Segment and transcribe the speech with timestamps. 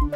[0.00, 0.12] 关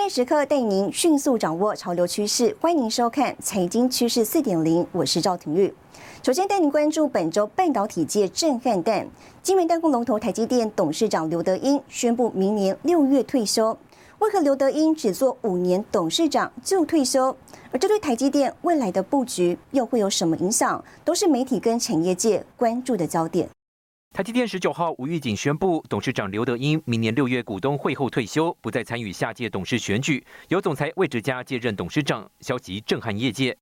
[0.00, 5.72] 键时刻带您迅速掌握潮流趋势，欢迎收看《财经趋势四点零》，我是赵廷玉。
[6.24, 9.06] 首先带您关注本周半导体界震撼弹，
[9.44, 13.78] 晶圆代工龙头台积电董事长刘德英宣布明年六月退休。
[14.22, 17.36] 为何刘德英只做五年董事长就退休？
[17.72, 20.82] 而这对台积电未来的布局又会有什么影响？
[21.04, 23.48] 都是媒体跟产业界关注的焦点。
[24.14, 32.30] 台积电十九号无预警宣布，董事长刘德英明年六月股东会后退休，不再参与下届董事选举，由总裁魏哲嘉接任董事长。
[32.38, 33.56] 消息震撼业界。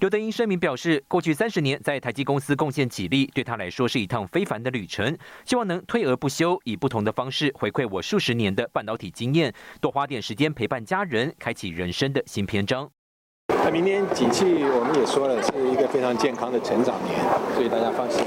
[0.00, 12.90] 刘德英声明表示，过去三十年在台积公司贡献起力，对他来说是一趟非凡的旅程，希望能退而不休，以不同的方式回馈我数十年的半导体经验，多花点时间陪伴家人，开启人生的新篇章。
[13.48, 17.16] 那明年景气我们也说了，是一个非常健康的成长年，
[17.54, 18.24] 所以大家放心。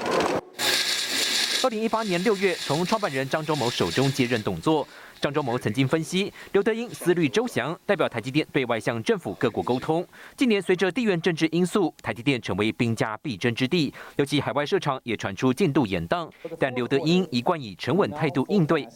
[1.64, 4.88] 二零一八年六月，从创办人张忠谋手中接任董座。
[5.20, 10.06] 张忠谋曾经分析，刘德英思虑周详，代表台积电对外向政府各国沟通。
[10.36, 16.30] 近年随着地缘政治因素，台积电成为兵家必争之地，尤其海外市场也传出进度延宕。
[16.60, 18.88] 但刘德英一贯以沉稳态度应对。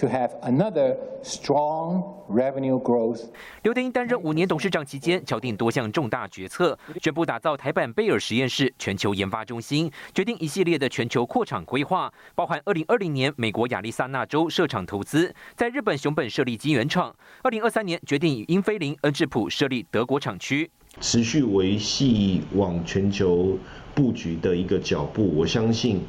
[0.00, 3.24] To have another strong revenue growth。
[3.62, 23.58] 刘德英担任五年董事长期间，敲定多项重大决策，宣布打造台版贝尔实验室全球研发中心，决定一系列的全球扩厂规划，包含二零二零年美国亚利桑那州设厂投资，在日本熊本设立晶圆厂，二零二三年决定以英飞凌、恩智浦设立德国厂区，持续维系往全球
[23.94, 26.00] 布局的一个脚步，我相信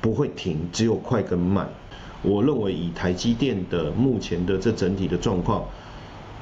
[0.00, 1.68] 不会停，只有快跟慢。
[2.22, 5.64] 我认为以台积电的目前的这整体的状况，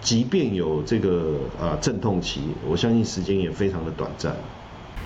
[0.00, 4.34] 即便有这个啊阵痛期，我相信时间也非常的短暂。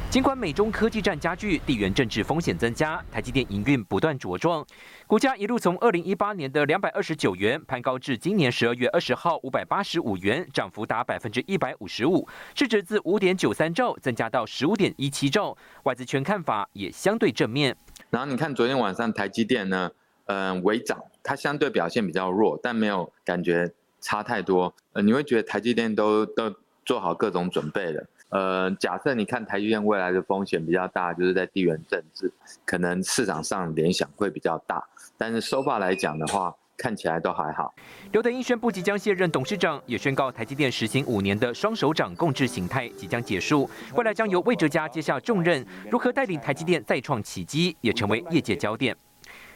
[0.09, 4.63] 尽管美中科技战加剧，地缘政治风险增加，台积电营运不断茁壮，
[5.07, 17.75] 股价一路从二零一八年的两百二十九元攀高至今年十二月二十号五百八十五元，涨幅达百分之一百五十五，市值自五点九三兆增加到十五点一七兆，外资圈看法也相对正面。
[18.11, 19.91] 然后你看昨天晚上台积电呢？
[20.27, 24.73] 嗯，微涨，它相对表现比较弱，但没有感觉差太多。
[24.93, 28.05] 呃，你会觉得台积电都都做好各种准备了。
[28.31, 32.33] 呃，假设你看台积电未来的风险比较大，就是在地缘政治，
[32.65, 34.83] 可能市场上联想会比较大。
[35.19, 37.75] 但是收发来讲的话，看起来都还好。
[38.11, 48.97] 刘德英宣布即将卸任董事长，也宣告台积电实行五年的双手掌共治形态即将结束，未来将由魏哲嘉接下重任，如何带领台积电再创奇迹，也成为业界焦点。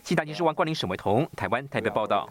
[0.07, 2.29] 新大电视王冠林、沈伟彤，台湾台北报道。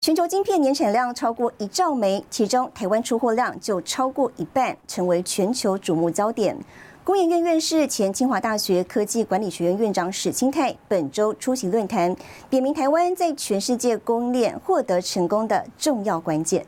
[0.00, 6.56] 全球晶片年产量超过一兆枚，其中台湾出货量就超过一半，成为全球瞩目焦点。
[7.02, 12.14] 工研院院士、前清华大学科技管理学院院长史清泰本周出席论坛，
[12.48, 16.64] 点名台湾在全世界供应链获得成功的重要关键。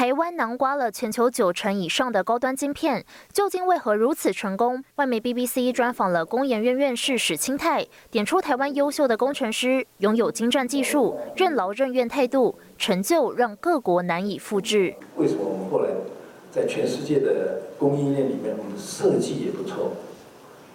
[0.00, 4.82] 台湾囊瓜了全球九成以上的高端晶片，究竟为何如此成功？
[4.94, 14.94] 外媒 BBC 专访了工研院院士史清泰，点出台湾优秀的工程师拥有精湛技术、任劳任怨态度，成就让各国难以复制。
[15.16, 15.90] 为什么我们后来
[16.50, 19.92] 在全世界的供应链里面，我们设计也不错？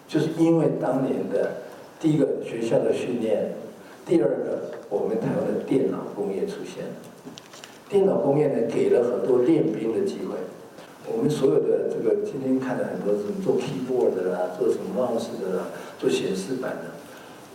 [0.08, 1.64] 就是因为当年的
[2.00, 3.56] 第一个学校的训练，
[4.06, 6.92] 第二个我们台湾的电脑工业出现了。
[7.96, 10.36] 电脑方面呢，给了很多练兵的机会。
[11.08, 15.68] 我们所有的这个今天看了很多什么做 keyboard 的啦，做什么 mouse 的啦，
[15.98, 16.92] 做显示板的，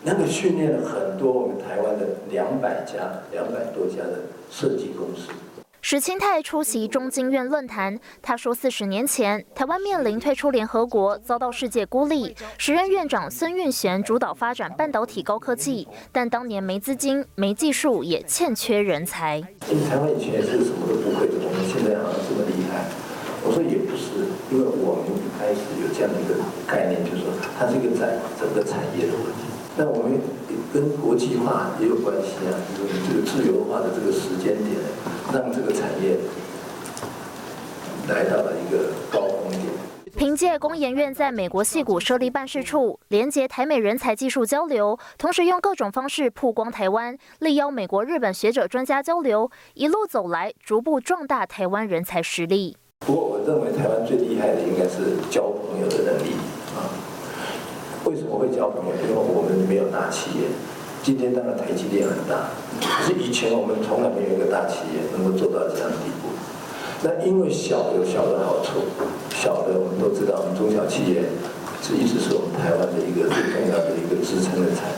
[0.03, 5.29] 那个训练了很多我们台湾的两百家、两百多家的设计公司。
[5.83, 12.37] 史清泰出席中经院论坛，他说：“四十年前，台湾面临退出联合国，遭到世界孤立。
[12.59, 19.41] 时任院长孙运璇主导发展半导体高科技，但当年没资金、没技术，也欠缺人才。
[19.89, 22.85] 台湾以前是什么都不会，我们现在好像这么厉害。
[23.43, 26.37] 我说也不是，因为我们一开始有这样的一个
[26.69, 29.49] 概念，就是说它是一个在整个产业的问题。
[29.79, 30.21] 那我们
[30.75, 34.77] 跟国际化也有关系啊，就是这个自由化的这个时间点。”
[35.33, 36.17] 让这个产业
[38.09, 39.65] 来到了一个高峰点。
[40.17, 52.77] 凭借工研院在美国戏谷设立办事处，连接台美人才技术交流，同时用各种方式曝光台湾，力邀美国、日本学者专家交流，一路走来，逐步壮大台湾人才实力。
[52.99, 56.33] 不过，我认为台湾最厉害的应该是交朋友的能力
[56.75, 56.91] 啊。
[58.05, 58.95] 为什么会交朋友？
[58.97, 60.49] 因为我们没有大企业，
[61.03, 62.51] 今天当然台积电很大，
[62.81, 66.29] 可是以前我们从来没有一个大企业能够做到这样的地步。
[67.03, 68.85] 那因为小有小的好处，
[69.35, 71.25] 小的我们都知道，我们中小企业
[71.81, 74.93] 是一直是我们台湾的一个最重要的一个支撑的产，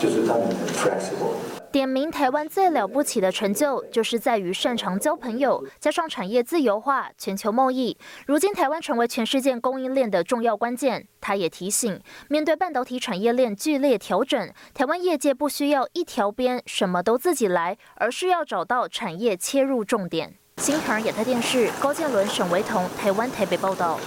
[0.00, 1.51] 就是他们很 flexible。
[1.72, 7.96] 点名台湾最了不起的成就，就是在于擅长交朋友，加上产业自由化、全球贸易。
[8.26, 11.08] 如今台湾成为全世界供应链的重要关键。
[11.22, 11.98] 他也提醒，
[12.28, 20.34] 面对半导体产业链剧烈调整，台湾业界不需要一条边什么都自己来，而是要找到产业切入重点。
[20.58, 23.98] 新唐亚太电视高建伦、沈维彤，台湾台北报道。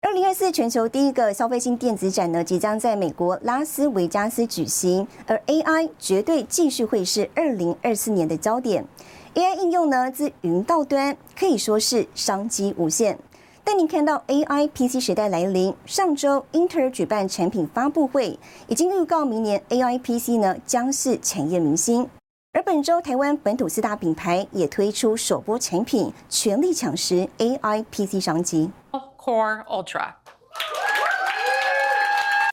[0.00, 8.84] 二零二四全球第一个消费性电子展呢，即将在美国拉斯维加斯举行，而 AI 绝对继续会是二零二四年的焦点。
[9.34, 13.18] AI 应用呢，自云到端，可以说是商机无限。
[13.64, 15.74] 带您看到 AI PC 时代来临。
[15.84, 22.08] 上周英特尔举办产品发布会，已经预告明年 AI PC 呢将是产业明星。
[22.52, 28.70] 而本周台湾本土四大品牌也推出首波产品，全力抢食 AI PC 商机。
[29.18, 30.14] Core Ultra。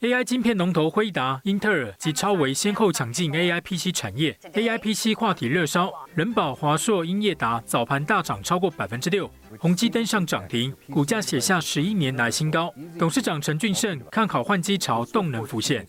[0.02, 12.72] AI 晶片龙头辉达、英特尔及超维先后抢进 AI PC 产业，AI PC 话题热烧，人保、华硕、英业达早盘大涨超过百分之六，宏基登上涨停，股价写下十一年来新高。
[12.98, 15.86] 董事长陈俊盛看好换机潮动能浮现。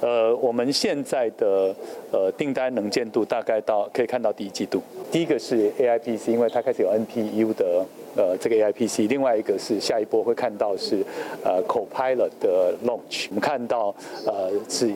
[0.00, 1.74] 呃，我们现在的
[2.10, 7.84] 呃订单能见度大概到可以看到第一季度，第一个是 AI PC，因为它开始有 NPU 的。
[8.14, 11.02] 呃，这个 AI PC，另外一个是下一波会看到是
[11.42, 13.94] 呃 Copilot 的 launch，我们看到
[14.26, 14.92] 呃是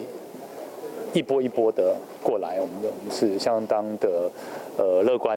[1.15, 4.31] 一波一波的过来，我们我们是相当的
[4.77, 5.35] 呃乐观。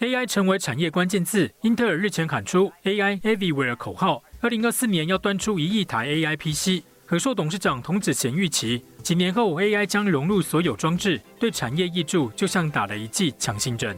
[0.00, 6.84] AI 成为产业关键字，英特尔日前喊出 AI Everywhere 口号，二零二四年要端出一亿台 AI PC。
[7.06, 13.96] 和硕董事长童子贤预期，几年后 AI 将融入所有装置，对产业益助就像打了一剂强心针。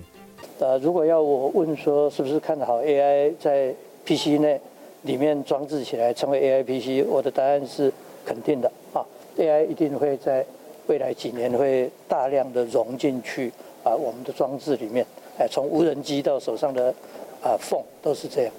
[0.61, 3.75] 呃，如果要我问说是不是看好 AI 在
[4.07, 4.61] PC 内
[5.03, 7.93] 里面装置起来成为 AI PC，我的答案是
[8.25, 8.71] 肯定的。
[8.93, 9.03] 啊
[9.37, 10.47] ，AI 一定会在
[10.87, 13.51] 未来几年会大量的融进去
[13.83, 15.05] 啊我们的装置里面，
[15.39, 16.95] 哎，从无人机到手上的
[17.43, 18.53] 啊 phone 都是这样。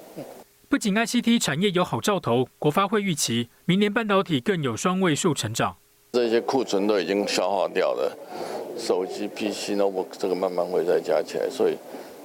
[0.68, 5.76] 不仅 ICT 产业有好兆头，国发会预期明年半导体更有双位数成长。
[6.12, 8.16] 这些库存都已经消耗掉了，
[8.78, 11.76] 手机、PC、notebook 这个慢慢会再加起来，所以。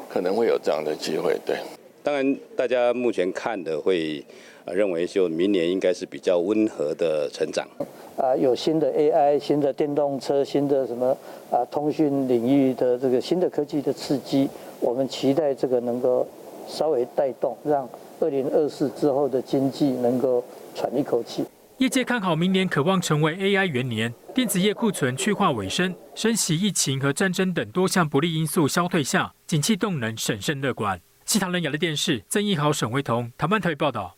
[0.07, 1.57] 可能会有这样的机会，对。
[2.05, 4.23] 当然，大家目前看的会
[4.67, 7.67] 认为，就明年应该是比较温和的成长。
[8.15, 11.17] 啊，有新的 AI、新的电动车、新的什么
[11.49, 14.47] 啊，通讯领域的这个新的科技的刺激，
[14.79, 16.27] 我们期待这个能够
[16.67, 20.43] 稍微带动，让二零二四之后的经济能够
[20.75, 21.43] 喘一口气。
[21.79, 24.13] 业界看好明年，渴望成为 AI 元年。
[24.35, 31.01] 电子业库存去化尾声，升息、疫情和战争等多项不利因素消退下，景气动能审慎乐观。
[31.25, 34.15] 西塘人亚的电视，曾义豪、沈维彤，台湾台报道。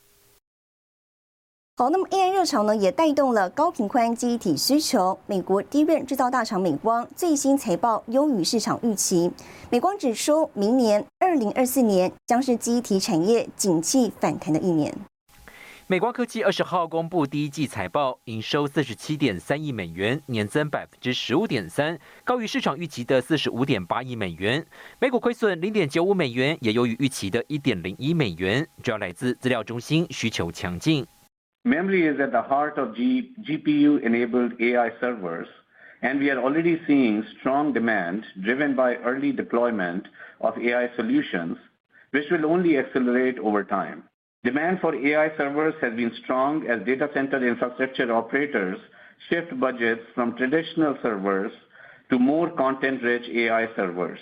[1.77, 5.17] 好，那么 AI 热潮呢，也带动了高频宽基体需求。
[5.25, 9.31] 美国低润制造大厂美光最新财报优于市场预期。
[9.69, 14.93] 美光指出，明年二零二四年将是基体产业景气反弹的一年。
[15.89, 24.65] 美光科技二十号公布第一季财报，营收四十七点三亿美元，年增百分之十五点三，高于市场预期的四十五点八亿美元。
[24.99, 31.07] 每股亏损零点九五美元，也优于预期的一点零一美元，主要来自资料中心需求强劲。
[31.63, 35.47] Memory is at the heart of G GPU-enabled AI servers,
[36.01, 40.03] and we are already seeing strong demand driven by early deployment
[40.39, 41.55] of AI solutions,
[42.11, 44.03] which will only accelerate over time.
[44.47, 48.79] Demand for AI servers has been strong as data center infrastructure operators
[49.27, 51.51] shift budgets from traditional servers
[52.09, 54.19] to more content-rich AI servers.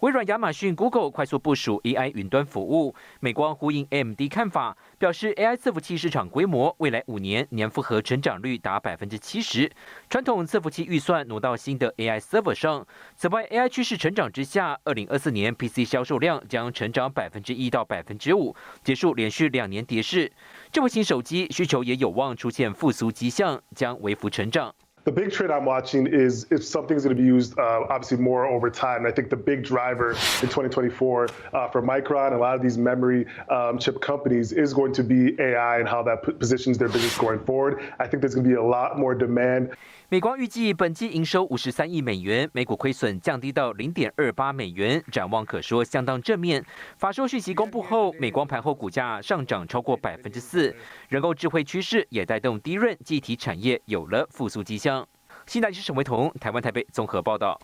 [0.00, 2.94] 微软、亚马逊、Google 快速部署 AI 云端服务。
[3.18, 9.68] 美光呼应 AMD 看法，表示 AI 伺服器市场规模未来五年年复合成长率达百分之七十。
[10.08, 12.86] 传统伺服器预算挪到新的 AI server 上。
[13.16, 20.30] 此外，AI 趋势成长之下，二零二四年 PC 销售量将成长百分之一到百分之五，结束连续两年跌势。
[20.70, 24.72] 智慧型手机需求也有望出现复苏迹象，将微幅成长。
[25.08, 28.68] The big trend I'm watching is if something's going to be used, uh, obviously more over
[28.68, 28.98] time.
[28.98, 32.60] And I think the big driver in 2024 uh, for Micron and a lot of
[32.60, 36.90] these memory um, chip companies is going to be AI and how that positions their
[36.90, 37.90] business going forward.
[37.98, 39.74] I think there's going to be a lot more demand.
[40.10, 46.64] 美光预计本季营收五十三亿美元，每股亏损降低到零点二八美元，展望可说相当正面。
[46.96, 50.74] 法说讯息公布后，美光盘后股价上涨超过百分之四，
[51.10, 55.06] 人工智慧趋势也带动低润记忆体产业有了复苏迹象。
[55.46, 57.60] 新台是沈维彤，台湾台北综合报道。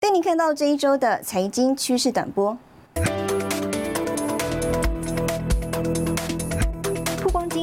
[0.00, 2.56] 带您看到这一周的财经趋势短波。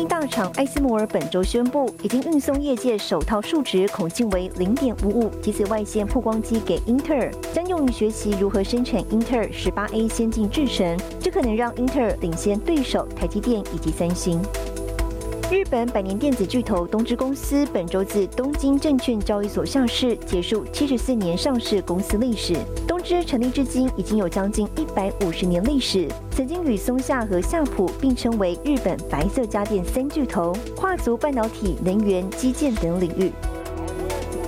[0.06, 14.42] 大厂艾斯摩尔本周宣布，已经运送业界首套数值孔径为零点五五及紫外线曝光机给英特尔，将用于学习如何生产英特尔十八 A 先进制程，这可能让英特尔领先对手台积电以及三星。
[15.50, 22.54] 日本百年电子巨头东芝公司本周自东京证券交易所上市，结束七十四年上市公司历史。
[22.86, 33.32] 东芝成立至今已经有将近一百五十年历史，曾经与松下和夏普并称为日本白色家电三巨头，跨足半导体、能源、基建等领域。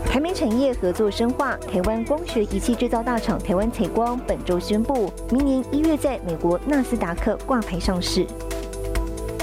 [0.05, 8.27] 台美产业合作深化，台湾光学仪器制造大厂台湾采光本周宣布，明年一月在美国纳斯达克挂牌上市。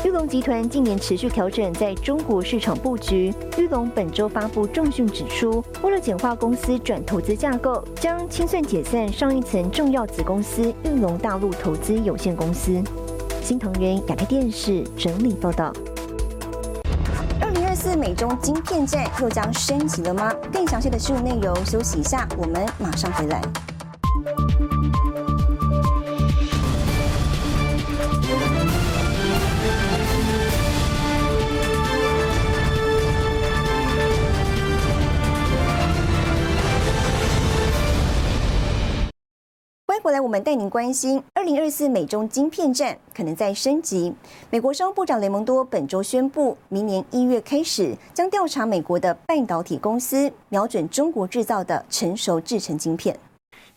[0.06, 3.34] 玉龙集团近年持续调整在中国市场布局。
[3.58, 12.80] 玉龙本周发布重讯指出，为了简化公司转投资架构，将清算解散上一层重要子公司玉龙大陆投资有限公司。
[13.42, 15.72] 新唐人亚太电视整理报道。
[17.40, 20.32] 二零二四美中晶片战又将升级了吗？
[20.52, 23.42] 更详细的新闻内容，休息一下，我们马上回来。
[40.06, 44.14] 后来，我们带您关心二零二四美中晶片战可能在升级。
[44.50, 53.18] 美国商务部长雷蒙多本周宣布，明年一月开始将调查美国的半导体公司瞄准中国制造的成熟制成晶片。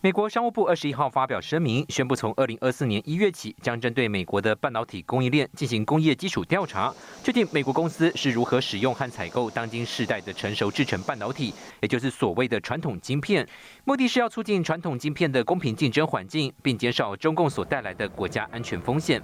[0.02, 6.90] 美国商务部二十一号发表声明，宣布从二零二四年一月起，将针对美国的半导体供应链进行工业基础调查，
[7.22, 11.52] 确定美国公司是如何使用和采购当今世代的成熟制成半导体，
[11.82, 13.46] 也就是所谓的传统晶片。
[13.84, 19.20] 目的是要促进传统晶片的公平竞争环境，并减少中共所带来的国家安全风险。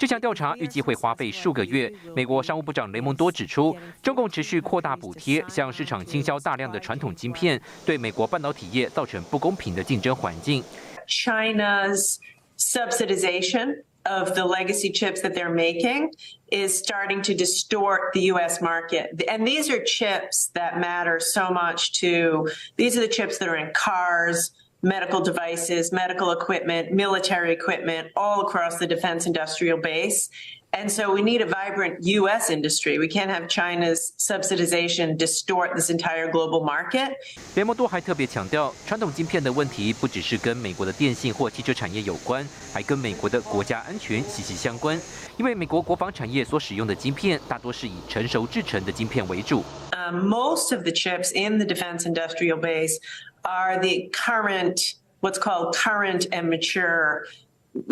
[0.00, 1.92] 这项调查预计会花费数个月。
[2.14, 10.62] 美国商务部长雷蒙多指出，中共持续扩大补贴，向市场倾销大量的传统晶片，对美国半导体业造成不公平的竞争环境。
[11.08, 12.18] China's
[12.58, 16.10] subsidization of the legacy chips that they're making
[16.50, 19.10] is starting to distort the US market.
[19.28, 23.56] And these are chips that matter so much to, these are the chips that are
[23.56, 24.52] in cars,
[24.82, 30.28] medical devices, medical equipment, military equipment, all across the defense industrial base.
[30.72, 32.50] And so we need a vibrant U.S.
[32.50, 32.98] industry.
[32.98, 37.14] We can't have China's subsidization distort this entire global market.
[37.54, 45.00] 雷蒙多还特别强调，传统晶片的问题不只是跟美国的电信或汽车产业有关，还跟美国的国家安全息息相关。
[45.38, 49.64] 因为美国国防产业所使用的晶片大多是以成熟制成的晶片为主。
[49.92, 52.98] Uh, most of the chips in the defense industrial base
[53.45, 57.25] are the current, what's called current and mature,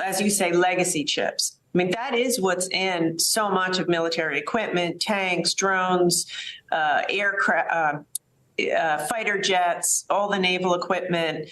[0.03, 1.58] as you say, legacy chips.
[1.74, 6.25] I mean, that is what's in so much of military equipment, tanks, drones,
[6.72, 11.50] uh, aircraft, uh, uh, fighter jets, all the naval equipment.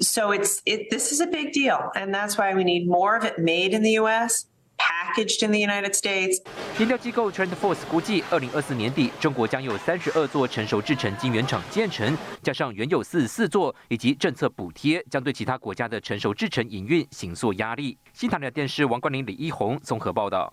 [0.00, 3.24] So it's it, this is a big deal, and that's why we need more of
[3.24, 4.46] it made in the U.S.
[4.76, 6.42] packaged in the United States。
[6.78, 17.96] 研调机构 TrendForce 估计，二零二四年底，中国将有三十二座成熟制成晶圆厂建成，加上原有四十四座，以及政策补贴，将对其他国家的成熟制成营运形塑压力。
[18.12, 20.52] 新唐人电视王冠林、李一红综合报道。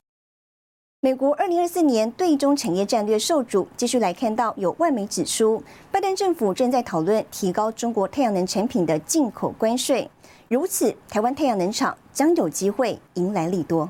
[1.01, 5.61] 美国二零二四年对中产业战略受阻，继续来看到有外媒指出，
[5.91, 10.09] 拜登政府正在讨论提高中国太阳能产品的进口关税，
[10.47, 13.89] 如此台湾太阳能厂将有机会迎来利多。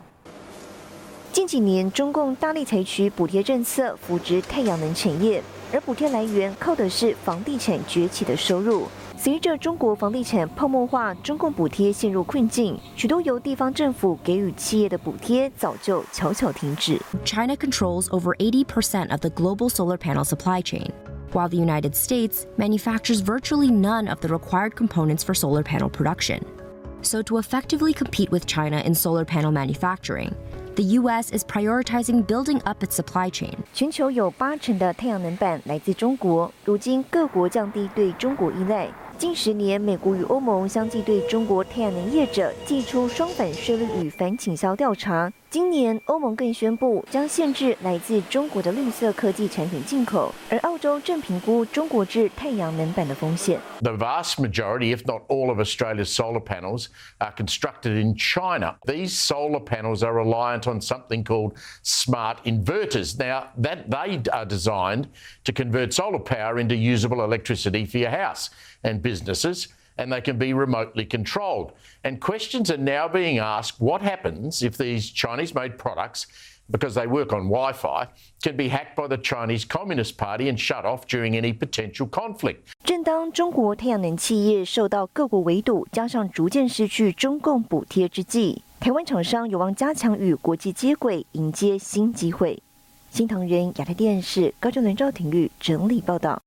[1.33, 8.87] 近几年，中共大力采取补贴政策扶植太阳能产业，而补贴来源靠的是房地产崛起的收入。
[9.17, 17.01] 随着中国房地产泡沫化，中共补贴陷入困境，许多由地方政府给予企业的补贴早就悄悄停止。
[17.25, 20.91] China controls over 80% of the global solar panel supply chain,
[21.33, 26.41] while the United States manufactures virtually none of the required components for solar panel production.
[27.03, 30.33] So, to effectively compete with China in solar panel manufacturing,
[30.76, 31.32] the U.S.
[31.32, 33.54] is prioritizing building up its supply chain.
[33.74, 38.90] 全球有八成的太阳能板来自中国，如今各国降低对中国依赖。
[39.18, 45.32] 近十年，美国与欧盟相继对中国太阳能业者寄出双反税率与反倾销调查。
[45.53, 53.59] 今年欧盟更宣布将限制来自中国的绿色科技产品进口，而澳洲正评估中国制太阳能板的风险。
[53.81, 56.89] The vast majority, if not all of Australia's solar panels,
[57.19, 58.77] are constructed in China.
[58.87, 63.19] These solar panels are reliant on something called smart inverters.
[63.19, 65.09] Now, that they are designed
[65.45, 68.51] to convert solar power into usable electricity for your house
[68.85, 71.73] and businesses and they can be remotely controlled.
[72.05, 76.27] And questions are now being asked what happens if these Chinese made products,
[76.71, 78.09] because they work on Wi Fi,
[78.43, 82.59] can be hacked by the Chinese Communist Party and shut off during any potential conflict.
[82.85, 92.63] 正当中国太阳能企业受到各国围堵，加上逐渐失去中共补贴之际，台湾厂商有望加强与国际接轨，迎接新机会。
[93.11, 96.41] 新唐人亚太电视高中伦赵廷玉整理报道。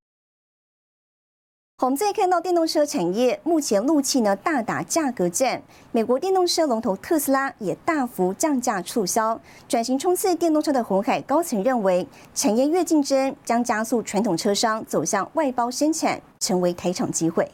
[1.83, 9.39] 我们再看到电动车产业，目前怒气呢大打价格战，美国电动车龙头特斯拉也大幅降价促销。
[9.69, 17.47] 转型冲刺电动车的红海高层认为，产业越竞争，将加速传统车商走向外包生产，成为台场机会。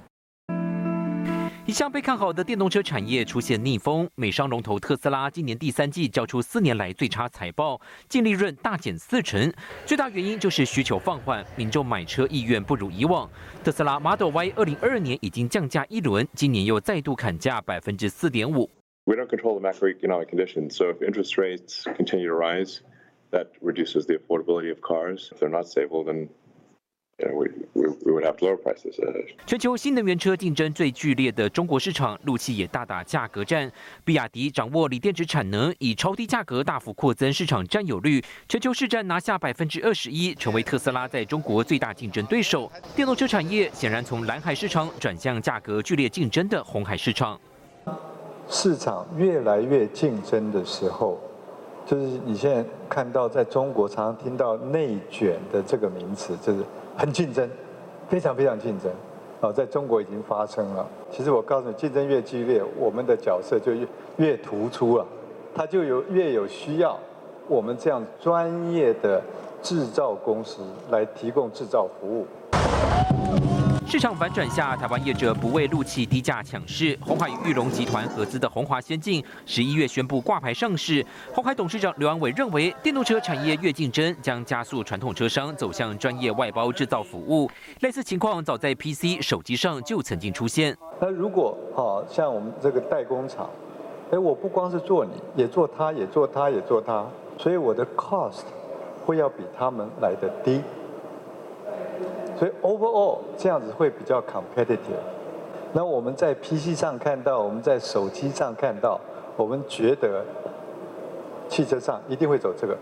[1.72, 9.50] 一向被看好的电动车产业出现逆风，美商龙头特斯拉今年第三季交出四年来最差财报，净利润大减四成，
[9.86, 13.26] 最大原因就是需求放缓，民众买车意愿不如以往。
[13.64, 18.68] 特斯拉 Model Y 二零二二年已经降价一轮，今年又再度砍价百分之四点五。
[19.06, 22.80] We don't control the macroeconomic conditions, so if interest rates continue to rise,
[23.30, 25.30] that reduces the affordability of cars.
[25.32, 26.28] If they're not stable, then
[29.46, 33.70] 全球新能源车竞争最剧烈的中国市场，陆汽也大打价格战。
[34.04, 42.70] 比亚迪掌握锂电池产能，以超低价格大幅扩增市场占有率，全球市占拿下百分之二十一，成为特斯拉在中国最大竞争对手。
[42.96, 47.38] 电动车产业显然从蓝海市场转向价格剧烈竞争的红海市场。
[48.48, 51.20] 市场越来越竞争的时候，
[51.86, 56.64] 就是你现在看到在中国常常听到内卷的这个名词，就是。
[56.96, 57.48] 很竞争，
[58.08, 58.90] 非常非常竞争，
[59.40, 60.86] 啊，在中国已经发生了。
[61.10, 65.06] 其实我告诉你，竞争越激烈，我们的角色就越越突出了，
[65.54, 66.98] 它就有越有需要
[67.48, 69.22] 我们这样专业的
[69.62, 72.26] 制造公司来提供制造服务。
[73.92, 76.98] 市场反转下，台湾业者不畏陆气低价抢市。
[77.02, 81.04] 红海与玉龙集团合资的红华先进，十一月宣布挂牌上市。
[81.34, 87.50] 红海董事长刘安伟认为，电动车产业越竞争，将加速传统车商走向专业外包制造服务。
[87.80, 90.74] 类似情况早在 PC 手机上就曾经出现。
[90.98, 93.50] 那如果好像我们这个代工厂，
[94.10, 98.44] 哎，我不光是做你，也做他，也做他，也做他，所以我的 cost
[99.04, 100.62] 会要比他们来的低。
[102.42, 104.98] 所以 overall 这样子会比较 competitive。
[105.72, 109.00] 那我们在 PC 上看到，我们在手机上看到，
[109.36, 110.24] 我们觉得
[111.48, 112.76] 汽车上一定会走这个。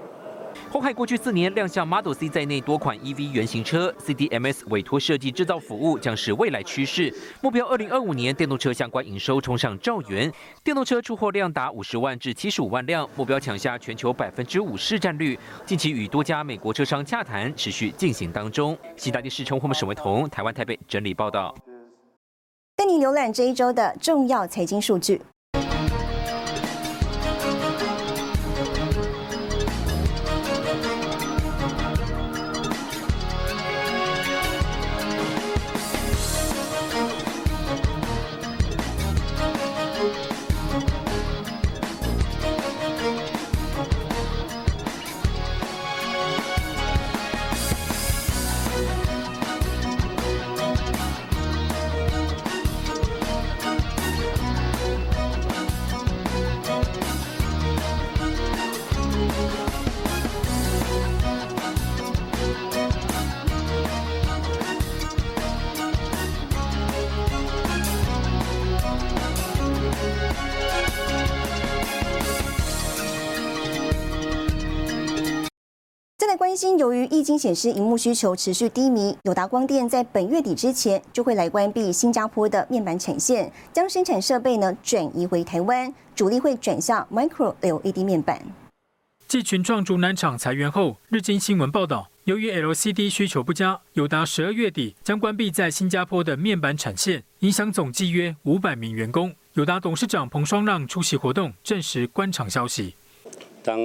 [0.70, 7.12] 红海过去四年亮相 Model C 在内多款 EV 原型车，CDMS 委托设计制造服务将是未来趋势。
[7.40, 10.32] 目标二零二五年电动车相关营收冲上兆元，
[10.62, 15.38] 电动车出货量达五十万至七十五万辆，目标抢下全球百分之五市占率。
[15.66, 18.76] 近期与多家美国车商洽谈持续进行当中。
[18.96, 21.54] 西大电视陈宏沈维彤，台湾台北整理报道。
[22.76, 25.20] 跟你浏览这一周的重要财经数据。
[76.40, 88.42] 关心，由于液晶显示荧幕需求持续低迷，友达光电在本月底之前就会来关闭新加坡的面板产线，将生产设备呢转移回台湾，主力会转向 Micro LED 面板。
[89.28, 99.34] 继群创竹南厂裁员后，日经新闻报道，由于 LCD 需求不佳，友达十二月底将关闭在新加坡的面板产线，影响总计约五百名员工。
[99.52, 102.94] 友达董事长彭双浪出席活动，证实官厂消息。
[103.62, 103.78] 当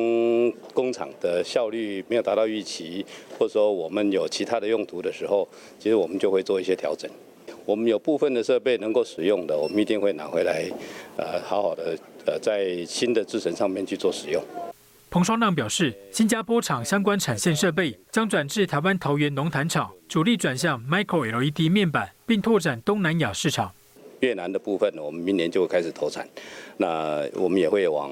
[0.74, 3.06] 工厂的效率没有达到预期，
[3.38, 5.48] 或者说我们有其他的用途的时候，
[5.80, 7.10] 其实我们就会做一些调整。
[7.66, 10.70] 我们有部分的设备能够使用的，我们一定会拿回来，
[11.18, 14.42] 呃，好好的呃，在新的制程上面去做使用。
[15.10, 23.72] 彭双浪表示，新加坡厂相关产线设备将转至台湾桃园农坛厂，主力转向 Micro LED 面板，并拓展东南亚市场。
[24.20, 26.28] 越南的部分，我们明年就会开始投产，
[26.78, 28.12] 那我们也会往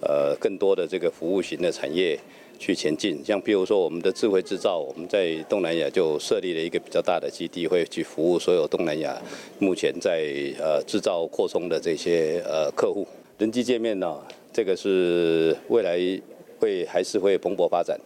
[0.00, 2.18] 呃更多的这个服务型的产业
[2.58, 3.24] 去前进。
[3.24, 9.16] 像比如说我们的智慧制造，我们在东南亚就设立了一个比较大的基地，会去服务所有东南亚
[9.58, 10.22] 目前在
[10.58, 13.06] 呃制造扩充的这些呃客户。
[13.38, 14.16] 人机界面呢，
[14.52, 15.98] 这个是未来。
[16.60, 17.96] 会还是会蓬勃发展。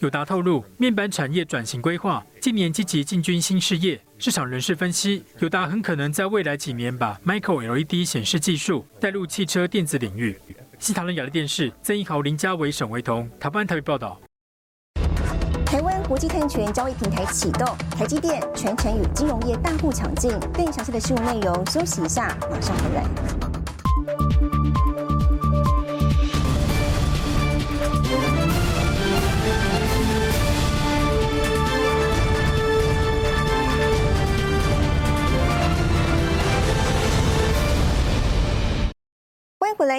[0.00, 3.98] 友达透露，面板产业转型规划，近年积极进军新事业。
[4.18, 10.36] 市场人士分析，友达很可能在未来几年把 Micro LED 显示技术带入汽车电子领域。
[10.82, 14.20] 西塔伦亚的电视，曾一豪、林家伟、沈维彤，台湾台北报道。
[15.64, 20.32] 台湾国际碳权交易平台启动，台积电、全程与金融业大户抢进。
[20.52, 23.61] 更详细的新闻内容，休息一下，马上回来。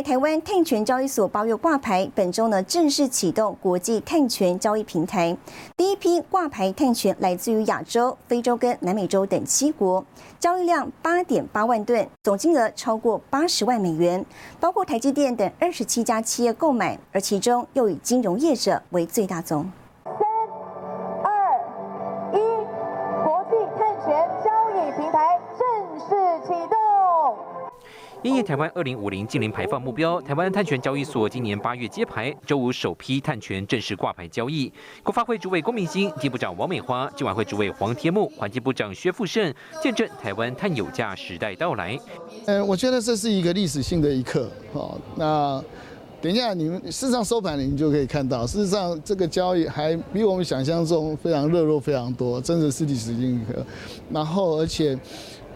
[0.03, 5.35] 台湾碳权交易所八月挂牌，本周呢正式启动国际碳权交易平台。
[5.77, 10.03] 第一批挂牌碳权来自于亚洲、非洲跟南美洲等七国，
[10.41, 14.23] 交易量八点八万吨，总金额超过八十万美元，
[14.59, 19.71] 包括台积电等二十七家企业购买，而其中又以金融业者为最大宗。
[28.23, 34.71] 因应台湾二零五零净零排放目标，台湾碳权交易所今年八月揭牌，周五首批碳权正式挂牌交易。
[35.03, 41.99] 国发会主委龚明鑫、地部长王美花、今晚会主委黄天木、环境部长薛富盛见证台湾碳有价时代到来。
[42.45, 44.49] 呃，我觉得这是一个历史性的一刻。
[44.71, 45.61] 好，那
[46.21, 53.65] 等一下你们事实上收盘，你们就可以看到，事实上这个交易还比我们想象中非常热络非常多，真的是历史性一刻。
[54.09, 54.97] 然后，而且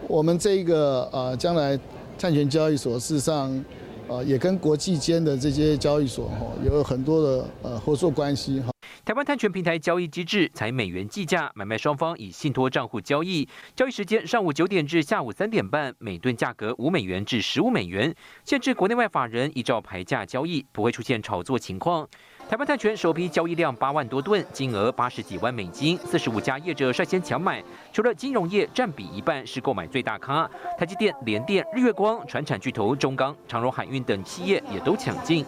[0.06, 1.80] 我们这一个呃将来。
[2.18, 3.64] 产权交易所事实上，
[4.08, 8.72] 呃，也跟国际间的这些交易所哈有很多的呃合作关系哈。
[9.08, 22.06] 台湾碳权平台交易机制采美元计价，买卖双方以信托账户交易，交易时间上午九点至下午三点半，每吨价格五美元至十五美元，限制国内外法人依照牌价交易，不会出现炒作情况。
[22.50, 27.64] 台湾碳权首批交易量八万多吨，金额八十几万美金，四十五家业者率先抢买。
[27.90, 30.46] 除了金融业占比一半是购买最大咖，
[30.78, 35.46] 台积电、联电、日月光、船产巨头中钢、长荣海运等企业也都抢进。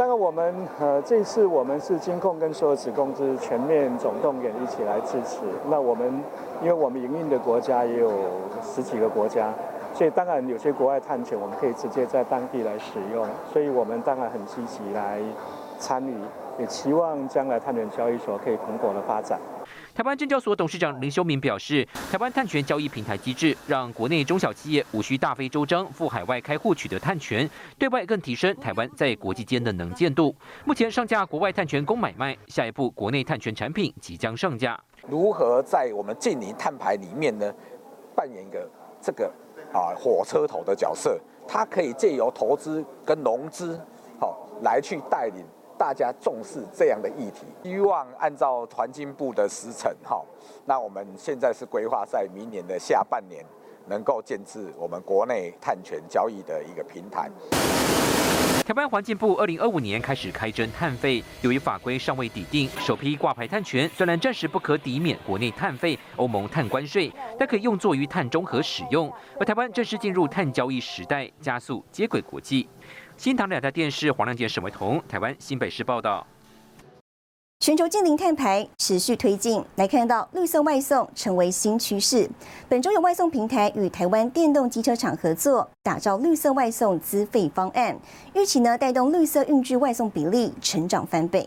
[0.00, 5.40] 当然，我们呃这次我们是金控跟所有子公司全面总动员一起来支持。
[5.68, 6.24] 那我们
[6.62, 8.10] 因为我们营运的国家也有
[8.62, 9.52] 十几个国家，
[9.92, 15.20] 所以当然有些国外探险我们可以直接在当地来使用，所以我们当然很积极来
[15.78, 16.14] 参与。
[16.58, 19.38] 也期望将来探险交易所可以蓬勃的发展。
[19.92, 30.34] 台湾证交所董事长林修明表示，台湾碳权交易平台机制让国内中小企业无需大费周章赴海外开户取得碳权，对外更提升台湾在国际间的能见度。
[30.64, 34.78] 目前上架国外碳权供买卖，下一步国内碳权产品即将上架。
[35.08, 37.52] 如何在我们近邻碳排里面呢，
[38.14, 39.26] 扮演一个这个
[39.72, 41.18] 啊火车头的角色？
[41.48, 43.78] 它可以借由投资跟融资，
[44.20, 45.44] 好来去带领。
[45.80, 50.22] 大家重视这样的议题，希望按照团经部的时程，哈，
[50.66, 53.42] 那我们现在是规划在明年的下半年
[53.88, 57.30] 能够建置我们国内碳权交易的一个平台。
[58.66, 69.10] 台湾环境部二零二五年开始开征碳费，由于法规尚未抵定，首批挂牌碳权虽然暂时不可抵免国内碳费、欧盟碳关税，但可以用作于碳中和使用。
[69.40, 72.68] 而台湾正式进入碳交易时代，加速接轨国际。
[73.20, 76.26] 新唐两台电视黄亮杰、沈维彤，台湾新北市报道。
[77.62, 82.26] 全球近零碳排持续推进，来看到绿色外送成为新趋势。
[82.66, 87.94] 本周有外送平台与台湾电动机车厂合作，打造绿色外送资费方案，
[88.32, 91.46] 预期呢带动绿色运具外送比例成长翻倍。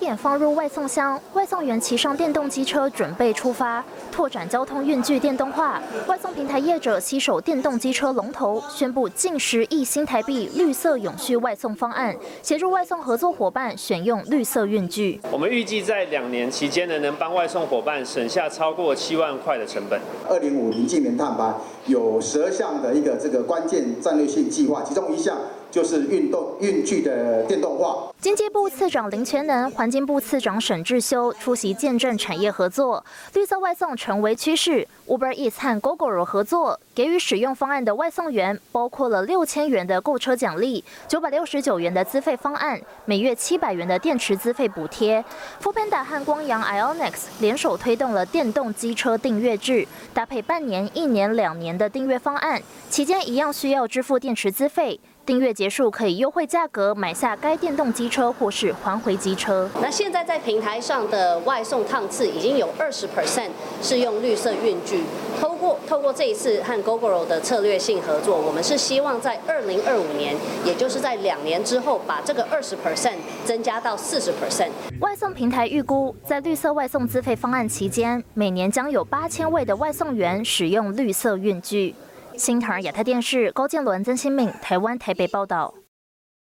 [0.00, 5.80] 点放入外送箱，外送员骑上电动机车准备出发，拓展交通运具电动化。
[6.06, 15.20] 外送平台业者携手电动机车龙头，宣布近十亿新台币绿色永续外送方案，协助外送合作伙伴选用绿色运具。
[15.30, 20.00] 我们预计在两年期间呢，能帮外送伙伴省下超过七万块的成本。
[20.28, 21.54] 二零五零净零碳排
[21.86, 25.36] 有十二项的一个这个关键战略性计划，其中一项。
[25.70, 28.12] 就是运动运具的电动化。
[28.20, 33.02] 经济部次长林全能、环境部次长沈志修出席见证产业合作，
[33.32, 34.86] 绿色外送成为趋势。
[35.06, 45.24] Uber Eats 和 GoGo 合作，给予使用方案的外送员包括了六千元的购车奖励、九百六十九元的资费方案、每月七百元的电池资费补贴。
[45.62, 55.00] FOPANDA 和光阳 Ionix 联手推动了电动机车订阅制，搭配半年、一年、两年的订阅方案，期间一样需要支付电池资费。
[55.26, 59.68] 订阅结束可以优惠价格买下该电动机车或是还回机车。
[59.80, 63.50] 那现在在平台上的外送趟次已经有二十 percent
[63.82, 65.02] 是用绿色运具。
[65.40, 74.70] 透过透过这一次和 GoGo 的策略性合作，我们是希望在二零二五年，也就是在两年之后，把这个二十 percent 增加到四十 percent。
[75.00, 81.94] 外送平台预估，在绿色外送资费方案期间，每年将有八千位的外送员使用绿色运具。
[82.40, 85.74] 新唐亚太电视高建伦、曾新敏，台湾台北报道。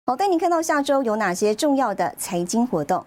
[0.05, 3.05] 好，带您看到下周有哪些重要的财经活动。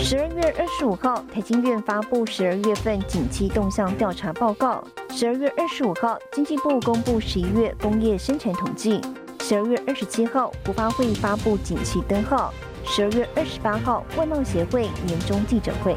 [0.00, 4.82] 十二月二十五号，台经院发布十二月份景气动向调查报告。
[5.10, 9.00] 十二月二十五号，经济部公布十一月工业生产统计。
[9.42, 12.52] 十二月二十七号，国发会发布景气灯号。
[12.84, 15.96] 十二月二十八号，外贸协会年终记者会。